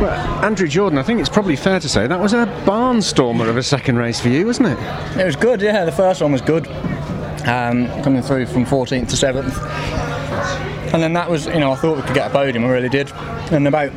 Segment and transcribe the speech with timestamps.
[0.00, 3.58] Well, Andrew Jordan, I think it's probably fair to say that was a barnstormer of
[3.58, 5.18] a second race for you, wasn't it?
[5.20, 5.84] It was good, yeah.
[5.84, 6.66] The first one was good,
[7.46, 9.54] um, coming through from 14th to 7th,
[10.94, 12.64] and then that was, you know, I thought we could get a podium.
[12.64, 13.12] I really did.
[13.52, 13.92] And about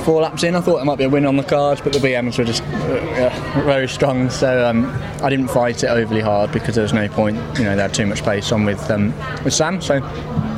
[0.00, 2.00] four laps in, I thought there might be a win on the cards, but the
[2.00, 4.28] BMs were just uh, very strong.
[4.28, 4.86] So um,
[5.22, 7.36] I didn't fight it overly hard because there was no point.
[7.58, 9.14] You know, they had too much pace on with um,
[9.44, 9.80] with Sam.
[9.80, 10.00] So.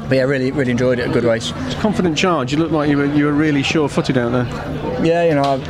[0.09, 1.09] But yeah, really, really enjoyed it.
[1.09, 1.52] A good race.
[1.57, 2.53] It's a confident charge.
[2.53, 5.04] You look like you were you were really sure-footed out there.
[5.04, 5.68] Yeah, you know, I've,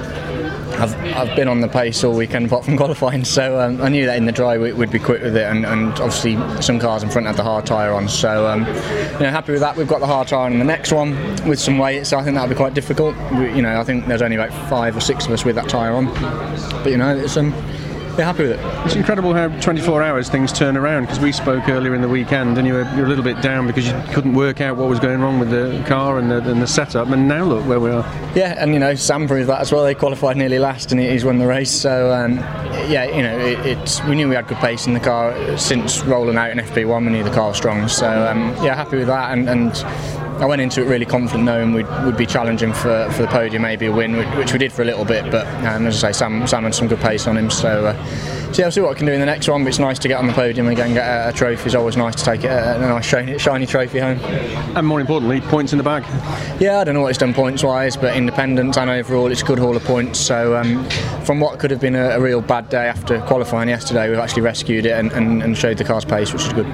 [0.80, 4.06] I've, I've been on the pace all weekend apart from qualifying, so um, I knew
[4.06, 7.02] that in the dry we would be quick with it, and, and obviously some cars
[7.02, 9.76] in front had the hard tyre on, so um, you know, happy with that.
[9.76, 11.12] We've got the hard tyre on the next one
[11.48, 13.16] with some weight, so I think that'll be quite difficult.
[13.32, 15.68] We, you know, I think there's only about five or six of us with that
[15.68, 16.06] tyre on,
[16.82, 17.52] but you know, it's um,
[18.18, 18.86] yeah, happy with it.
[18.86, 22.58] It's incredible how 24 hours things turn around because we spoke earlier in the weekend
[22.58, 24.88] and you were, you were a little bit down because you couldn't work out what
[24.88, 27.80] was going wrong with the car and the, and the setup, and now look where
[27.80, 28.04] we are.
[28.34, 29.84] Yeah, and you know Sam proved that as well.
[29.84, 31.72] They qualified nearly last, and he's won the race.
[31.72, 32.36] So um,
[32.88, 36.02] yeah, you know it, it's we knew we had good pace in the car since
[36.04, 37.04] rolling out in FP1.
[37.06, 37.88] We knew the car was strong.
[37.88, 39.48] So um, yeah, happy with that, and.
[39.48, 39.84] and
[40.34, 43.62] I went into it really confident, knowing we'd, would be challenging for, for the podium,
[43.62, 45.30] maybe a win, which we did for a little bit.
[45.30, 48.03] But um, as I say, Sam, Sam had some good pace on him, so uh,
[48.52, 49.64] yeah, I'll see what I can do in the next one.
[49.64, 51.66] But it's nice to get on the podium again, get a, a trophy.
[51.66, 54.18] It's always nice to take a, a nice shiny, shiny trophy home.
[54.76, 56.04] And more importantly, points in the bag.
[56.60, 59.44] Yeah, I don't know what it's done points wise, but independent and overall, it's a
[59.44, 60.20] good haul of points.
[60.20, 60.88] So um,
[61.24, 64.42] from what could have been a, a real bad day after qualifying yesterday, we've actually
[64.42, 66.66] rescued it and, and, and showed the car's pace, which is good.